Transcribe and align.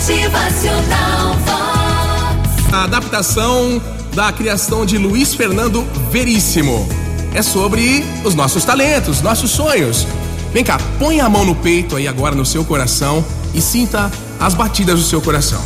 Motivacional 0.00 1.36
Vox. 1.44 2.72
A 2.72 2.84
adaptação 2.84 3.82
da 4.14 4.32
criação 4.32 4.86
de 4.86 4.96
Luiz 4.96 5.34
Fernando 5.34 5.86
Veríssimo. 6.10 6.88
É 7.34 7.42
sobre 7.42 8.02
os 8.24 8.34
nossos 8.34 8.64
talentos, 8.64 9.20
nossos 9.20 9.50
sonhos. 9.50 10.06
Vem 10.54 10.64
cá, 10.64 10.80
põe 10.98 11.20
a 11.20 11.28
mão 11.28 11.44
no 11.44 11.54
peito 11.54 11.96
aí 11.96 12.08
agora 12.08 12.34
no 12.34 12.46
seu 12.46 12.64
coração 12.64 13.22
e 13.52 13.60
sinta 13.60 14.10
as 14.40 14.54
batidas 14.54 14.98
do 14.98 15.04
seu 15.04 15.20
coração. 15.20 15.62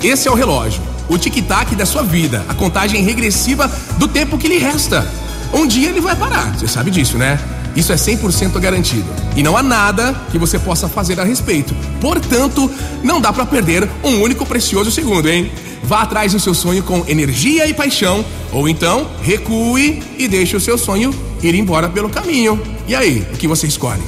Esse 0.00 0.28
é 0.28 0.30
o 0.30 0.34
relógio, 0.34 0.80
o 1.08 1.18
tic-tac 1.18 1.74
da 1.74 1.84
sua 1.84 2.04
vida, 2.04 2.44
a 2.48 2.54
contagem 2.54 3.02
regressiva 3.02 3.68
do 3.98 4.06
tempo 4.06 4.38
que 4.38 4.46
lhe 4.46 4.58
resta. 4.58 5.04
Um 5.52 5.66
dia 5.66 5.88
ele 5.88 6.00
vai 6.00 6.14
parar, 6.14 6.56
você 6.56 6.68
sabe 6.68 6.92
disso, 6.92 7.18
né? 7.18 7.36
Isso 7.76 7.92
é 7.92 7.96
100% 7.96 8.58
garantido. 8.58 9.04
E 9.36 9.42
não 9.42 9.56
há 9.56 9.62
nada 9.62 10.14
que 10.32 10.38
você 10.38 10.58
possa 10.58 10.88
fazer 10.88 11.20
a 11.20 11.24
respeito. 11.24 11.76
Portanto, 12.00 12.70
não 13.04 13.20
dá 13.20 13.32
para 13.32 13.44
perder 13.44 13.88
um 14.02 14.22
único 14.22 14.46
precioso 14.46 14.90
segundo, 14.90 15.28
hein? 15.28 15.52
Vá 15.84 16.02
atrás 16.02 16.32
do 16.32 16.40
seu 16.40 16.54
sonho 16.54 16.82
com 16.82 17.04
energia 17.06 17.66
e 17.66 17.74
paixão, 17.74 18.24
ou 18.50 18.68
então 18.68 19.06
recue 19.22 20.02
e 20.18 20.26
deixe 20.26 20.56
o 20.56 20.60
seu 20.60 20.76
sonho 20.76 21.14
ir 21.42 21.54
embora 21.54 21.88
pelo 21.88 22.08
caminho. 22.08 22.60
E 22.88 22.94
aí, 22.94 23.26
o 23.32 23.36
que 23.36 23.46
você 23.46 23.66
escolhe? 23.66 24.02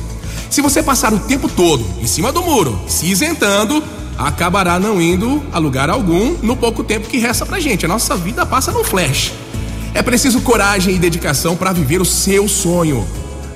Se 0.51 0.62
você 0.62 0.82
passar 0.82 1.12
o 1.12 1.19
tempo 1.19 1.48
todo 1.48 1.85
em 2.01 2.07
cima 2.07 2.32
do 2.32 2.43
muro, 2.43 2.80
se 2.88 3.07
isentando, 3.07 3.85
acabará 4.16 4.80
não 4.80 5.01
indo 5.01 5.43
a 5.52 5.59
lugar 5.59 5.91
algum 5.91 6.35
no 6.43 6.57
pouco 6.57 6.82
tempo 6.82 7.07
que 7.07 7.19
resta 7.19 7.45
pra 7.45 7.60
gente. 7.60 7.85
A 7.85 7.88
nossa 7.88 8.16
vida 8.16 8.45
passa 8.46 8.73
num 8.73 8.82
flash. 8.82 9.32
É 9.95 10.02
preciso 10.02 10.41
coragem 10.41 10.95
e 10.95 10.98
dedicação 10.98 11.55
para 11.55 11.73
viver 11.73 12.01
o 12.01 12.05
seu 12.05 12.48
sonho. 12.48 13.07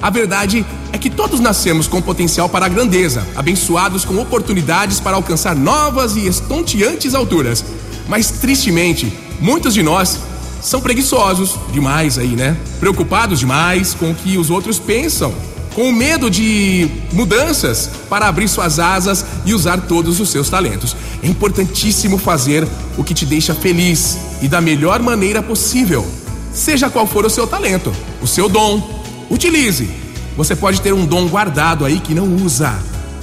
A 0.02 0.10
verdade 0.10 0.66
é 0.92 0.98
que 0.98 1.08
todos 1.08 1.38
nascemos 1.38 1.86
com 1.86 2.02
potencial 2.02 2.48
para 2.48 2.66
a 2.66 2.68
grandeza, 2.68 3.24
abençoados 3.36 4.04
com 4.04 4.18
oportunidades 4.20 4.98
para 4.98 5.14
alcançar 5.14 5.54
novas 5.54 6.16
e 6.16 6.26
estonteantes 6.26 7.14
alturas. 7.14 7.64
Mas 8.08 8.28
tristemente, 8.32 9.16
muitos 9.40 9.72
de 9.72 9.80
nós 9.80 10.18
são 10.60 10.80
preguiçosos 10.80 11.54
demais 11.72 12.18
aí, 12.18 12.34
né? 12.34 12.56
Preocupados 12.80 13.38
demais 13.38 13.94
com 13.94 14.10
o 14.10 14.14
que 14.14 14.36
os 14.36 14.50
outros 14.50 14.76
pensam, 14.80 15.32
com 15.72 15.92
medo 15.92 16.28
de 16.28 16.90
mudanças 17.12 17.88
para 18.10 18.26
abrir 18.26 18.48
suas 18.48 18.80
asas 18.80 19.24
e 19.46 19.54
usar 19.54 19.82
todos 19.82 20.18
os 20.18 20.30
seus 20.30 20.50
talentos. 20.50 20.96
É 21.22 21.28
importantíssimo 21.28 22.18
fazer 22.18 22.66
o 22.98 23.04
que 23.04 23.14
te 23.14 23.24
deixa 23.24 23.54
feliz 23.54 24.18
e 24.42 24.48
da 24.48 24.60
melhor 24.60 25.00
maneira 25.00 25.40
possível. 25.40 26.04
Seja 26.52 26.90
qual 26.90 27.06
for 27.06 27.24
o 27.24 27.30
seu 27.30 27.46
talento, 27.46 27.94
o 28.20 28.26
seu 28.26 28.48
dom, 28.48 29.00
Utilize. 29.32 30.01
Você 30.36 30.56
pode 30.56 30.80
ter 30.80 30.92
um 30.92 31.04
dom 31.04 31.28
guardado 31.28 31.84
aí 31.84 32.00
que 32.00 32.14
não 32.14 32.36
usa. 32.36 32.74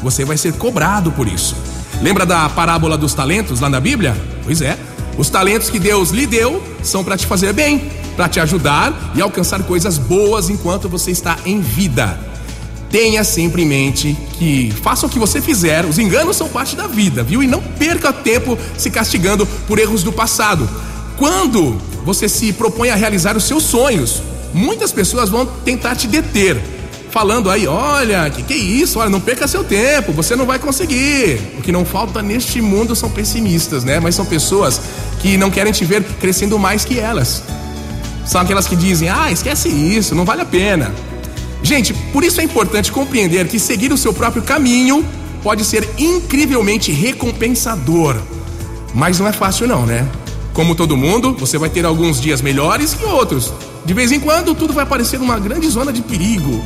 Você 0.01 0.23
vai 0.23 0.37
ser 0.37 0.53
cobrado 0.53 1.11
por 1.11 1.27
isso. 1.27 1.55
Lembra 2.01 2.25
da 2.25 2.47
parábola 2.49 2.97
dos 2.97 3.13
talentos 3.13 3.59
lá 3.59 3.69
na 3.69 3.79
Bíblia? 3.79 4.15
Pois 4.43 4.61
é. 4.61 4.77
Os 5.17 5.29
talentos 5.29 5.69
que 5.69 5.79
Deus 5.79 6.11
lhe 6.11 6.25
deu 6.25 6.63
são 6.81 7.03
para 7.03 7.17
te 7.17 7.25
fazer 7.25 7.51
bem, 7.51 7.91
para 8.15 8.29
te 8.29 8.39
ajudar 8.39 9.11
e 9.15 9.21
alcançar 9.21 9.61
coisas 9.63 9.97
boas 9.97 10.49
enquanto 10.49 10.87
você 10.87 11.11
está 11.11 11.37
em 11.45 11.59
vida. 11.59 12.17
Tenha 12.89 13.23
sempre 13.23 13.63
em 13.63 13.65
mente 13.65 14.17
que 14.37 14.71
faça 14.81 15.05
o 15.05 15.09
que 15.09 15.19
você 15.19 15.41
fizer, 15.41 15.85
os 15.85 15.99
enganos 15.99 16.37
são 16.37 16.47
parte 16.47 16.75
da 16.75 16.87
vida, 16.87 17.21
viu? 17.21 17.43
E 17.43 17.47
não 17.47 17.61
perca 17.61 18.13
tempo 18.13 18.57
se 18.77 18.89
castigando 18.89 19.45
por 19.45 19.77
erros 19.77 20.03
do 20.03 20.11
passado. 20.11 20.67
Quando 21.17 21.77
você 22.05 22.29
se 22.29 22.53
propõe 22.53 22.89
a 22.89 22.95
realizar 22.95 23.35
os 23.35 23.43
seus 23.43 23.63
sonhos, 23.63 24.23
muitas 24.53 24.91
pessoas 24.91 25.29
vão 25.29 25.45
tentar 25.45 25.95
te 25.95 26.07
deter, 26.07 26.59
falando 27.11 27.49
aí: 27.49 27.67
olha, 27.67 28.29
que 28.29 28.43
que 28.43 28.53
é 28.53 28.57
isso? 28.57 28.99
Olha, 28.99 29.09
não 29.09 29.19
perca 29.19 29.47
seu 29.47 29.63
tempo, 29.63 30.11
você 30.11 30.35
não 30.35 30.45
vai 30.45 30.59
conseguir. 30.59 31.39
O 31.57 31.61
que 31.61 31.71
não 31.71 31.85
falta 31.85 32.21
neste 32.21 32.61
mundo 32.61 32.95
são 32.95 33.09
pessimistas, 33.09 33.83
né? 33.83 33.99
Mas 33.99 34.15
são 34.15 34.25
pessoas 34.25 34.81
que 35.19 35.37
não 35.37 35.49
querem 35.49 35.71
te 35.71 35.85
ver 35.85 36.03
crescendo 36.19 36.57
mais 36.57 36.85
que 36.85 36.99
elas. 36.99 37.43
São 38.25 38.41
aquelas 38.41 38.67
que 38.67 38.75
dizem: 38.75 39.09
ah, 39.09 39.31
esquece 39.31 39.69
isso, 39.69 40.15
não 40.15 40.25
vale 40.25 40.41
a 40.41 40.45
pena. 40.45 40.93
Gente, 41.61 41.93
por 42.13 42.23
isso 42.23 42.39
é 42.39 42.43
importante 42.43 42.91
compreender 42.91 43.47
que 43.47 43.59
seguir 43.59 43.91
o 43.91 43.97
seu 43.97 44.13
próprio 44.13 44.41
caminho 44.41 45.05
pode 45.43 45.65
ser 45.65 45.87
incrivelmente 45.97 46.91
recompensador. 46.91 48.15
Mas 48.93 49.19
não 49.19 49.27
é 49.27 49.33
fácil, 49.33 49.67
não, 49.67 49.85
né? 49.85 50.07
Como 50.53 50.75
todo 50.75 50.97
mundo, 50.97 51.35
você 51.37 51.57
vai 51.57 51.69
ter 51.69 51.85
alguns 51.85 52.19
dias 52.19 52.41
melhores 52.41 52.93
que 52.93 53.05
outros. 53.05 53.53
De 53.85 53.93
vez 53.93 54.11
em 54.11 54.19
quando, 54.19 54.55
tudo 54.55 54.73
vai 54.73 54.85
parecer 54.85 55.19
uma 55.19 55.39
grande 55.39 55.67
zona 55.69 55.91
de 55.91 56.01
perigo. 56.01 56.63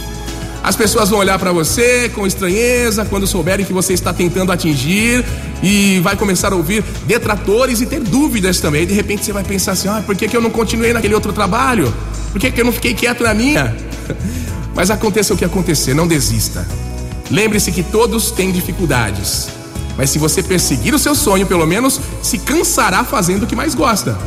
As 0.63 0.77
pessoas 0.77 1.09
vão 1.09 1.19
olhar 1.19 1.37
para 1.37 1.51
você 1.51 2.07
com 2.15 2.25
estranheza 2.25 3.03
quando 3.03 3.27
souberem 3.27 3.65
que 3.65 3.73
você 3.73 3.91
está 3.91 4.13
tentando 4.13 4.49
atingir 4.49 5.25
e 5.61 5.99
vai 5.99 6.15
começar 6.15 6.53
a 6.53 6.55
ouvir 6.55 6.81
detratores 7.05 7.81
e 7.81 7.85
ter 7.85 7.99
dúvidas 7.99 8.61
também. 8.61 8.87
De 8.87 8.93
repente 8.93 9.25
você 9.25 9.33
vai 9.33 9.43
pensar 9.43 9.73
assim: 9.73 9.89
ah, 9.89 10.01
por 10.05 10.15
que, 10.15 10.25
que 10.25 10.37
eu 10.37 10.41
não 10.41 10.49
continuei 10.49 10.93
naquele 10.93 11.13
outro 11.13 11.33
trabalho? 11.33 11.93
Por 12.31 12.39
que, 12.39 12.49
que 12.49 12.61
eu 12.61 12.65
não 12.65 12.71
fiquei 12.71 12.93
quieto 12.93 13.23
na 13.23 13.33
minha? 13.33 13.75
Mas 14.73 14.89
aconteça 14.89 15.33
o 15.33 15.37
que 15.37 15.43
acontecer, 15.43 15.93
não 15.93 16.07
desista. 16.07 16.65
Lembre-se 17.29 17.69
que 17.71 17.83
todos 17.83 18.31
têm 18.31 18.49
dificuldades. 18.49 19.49
Mas 19.97 20.09
se 20.11 20.17
você 20.17 20.41
perseguir 20.41 20.93
o 20.95 20.99
seu 20.99 21.13
sonho, 21.13 21.45
pelo 21.45 21.67
menos 21.67 21.99
se 22.21 22.37
cansará 22.37 23.03
fazendo 23.03 23.43
o 23.43 23.47
que 23.47 23.55
mais 23.55 23.75
gosta. 23.75 24.17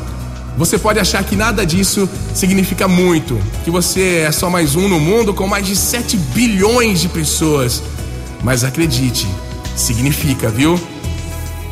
Você 0.56 0.78
pode 0.78 0.98
achar 0.98 1.22
que 1.22 1.36
nada 1.36 1.66
disso 1.66 2.08
significa 2.34 2.88
muito, 2.88 3.38
que 3.62 3.70
você 3.70 4.24
é 4.26 4.32
só 4.32 4.48
mais 4.48 4.74
um 4.74 4.88
no 4.88 4.98
mundo 4.98 5.34
com 5.34 5.46
mais 5.46 5.66
de 5.66 5.76
7 5.76 6.16
bilhões 6.16 7.00
de 7.00 7.08
pessoas. 7.08 7.82
Mas 8.42 8.64
acredite, 8.64 9.26
significa, 9.76 10.48
viu? 10.48 10.80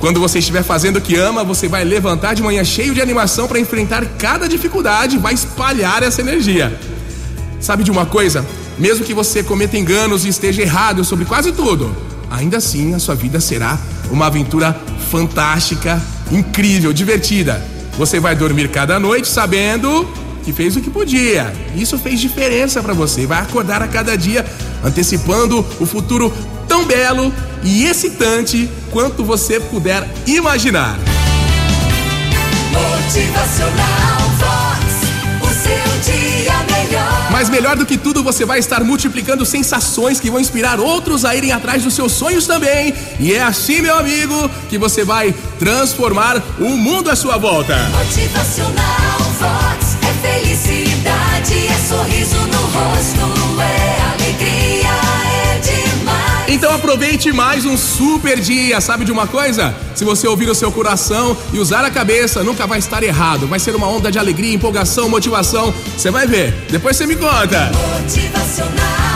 Quando 0.00 0.20
você 0.20 0.38
estiver 0.38 0.62
fazendo 0.62 0.98
o 0.98 1.00
que 1.00 1.16
ama, 1.16 1.42
você 1.42 1.66
vai 1.66 1.82
levantar 1.82 2.34
de 2.34 2.42
manhã 2.42 2.62
cheio 2.62 2.92
de 2.92 3.00
animação 3.00 3.48
para 3.48 3.58
enfrentar 3.58 4.04
cada 4.18 4.46
dificuldade, 4.46 5.16
vai 5.16 5.32
espalhar 5.32 6.02
essa 6.02 6.20
energia. 6.20 6.78
Sabe 7.58 7.84
de 7.84 7.90
uma 7.90 8.04
coisa? 8.04 8.44
Mesmo 8.78 9.02
que 9.02 9.14
você 9.14 9.42
cometa 9.42 9.78
enganos 9.78 10.26
e 10.26 10.28
esteja 10.28 10.60
errado 10.60 11.02
sobre 11.04 11.24
quase 11.24 11.52
tudo, 11.52 11.96
ainda 12.30 12.58
assim 12.58 12.92
a 12.92 12.98
sua 12.98 13.14
vida 13.14 13.40
será 13.40 13.78
uma 14.10 14.26
aventura 14.26 14.78
fantástica, 15.10 16.02
incrível, 16.30 16.92
divertida. 16.92 17.73
Você 17.96 18.18
vai 18.18 18.34
dormir 18.34 18.68
cada 18.68 18.98
noite 18.98 19.28
sabendo 19.28 20.08
que 20.44 20.52
fez 20.52 20.76
o 20.76 20.80
que 20.80 20.90
podia. 20.90 21.52
Isso 21.74 21.98
fez 21.98 22.20
diferença 22.20 22.82
para 22.82 22.92
você. 22.92 23.26
Vai 23.26 23.40
acordar 23.40 23.82
a 23.82 23.88
cada 23.88 24.16
dia 24.16 24.44
antecipando 24.82 25.64
o 25.80 25.86
futuro 25.86 26.32
tão 26.68 26.84
belo 26.84 27.32
e 27.62 27.86
excitante 27.86 28.68
quanto 28.90 29.24
você 29.24 29.60
puder 29.60 30.06
imaginar. 30.26 30.98
Motivacional 32.72 34.20
Vox, 34.38 34.84
o 35.40 35.54
seu 35.62 36.12
dia 36.12 36.52
melhor. 36.68 37.13
Mas 37.34 37.50
melhor 37.50 37.76
do 37.76 37.84
que 37.84 37.98
tudo, 37.98 38.22
você 38.22 38.44
vai 38.44 38.60
estar 38.60 38.84
multiplicando 38.84 39.44
sensações 39.44 40.20
que 40.20 40.30
vão 40.30 40.38
inspirar 40.38 40.78
outros 40.78 41.24
a 41.24 41.34
irem 41.34 41.50
atrás 41.50 41.82
dos 41.82 41.92
seus 41.92 42.12
sonhos 42.12 42.46
também. 42.46 42.94
E 43.18 43.34
é 43.34 43.42
assim, 43.42 43.80
meu 43.80 43.98
amigo, 43.98 44.48
que 44.68 44.78
você 44.78 45.02
vai 45.02 45.34
transformar 45.58 46.40
o 46.60 46.76
mundo 46.76 47.10
à 47.10 47.16
sua 47.16 47.36
volta. 47.36 47.76
Motivacional 47.88 49.18
Vox 49.40 49.96
é 50.00 50.28
felicidade, 50.28 51.66
é 51.66 51.88
sorriso 51.88 52.36
no 52.36 52.60
rosto, 52.66 53.60
é 53.60 54.12
alegria. 54.12 54.63
Então 56.54 56.72
aproveite 56.72 57.32
mais 57.32 57.64
um 57.64 57.76
super 57.76 58.38
dia. 58.38 58.80
Sabe 58.80 59.04
de 59.04 59.10
uma 59.10 59.26
coisa? 59.26 59.74
Se 59.92 60.04
você 60.04 60.28
ouvir 60.28 60.48
o 60.48 60.54
seu 60.54 60.70
coração 60.70 61.36
e 61.52 61.58
usar 61.58 61.84
a 61.84 61.90
cabeça, 61.90 62.44
nunca 62.44 62.64
vai 62.64 62.78
estar 62.78 63.02
errado. 63.02 63.48
Vai 63.48 63.58
ser 63.58 63.74
uma 63.74 63.88
onda 63.88 64.08
de 64.10 64.20
alegria, 64.20 64.54
empolgação, 64.54 65.08
motivação. 65.08 65.74
Você 65.96 66.12
vai 66.12 66.28
ver. 66.28 66.54
Depois 66.70 66.96
você 66.96 67.06
me 67.06 67.16
conta. 67.16 67.72
Motivacional 68.00 69.13